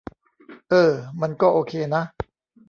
[0.69, 2.03] เออ มันก็โอเคนะ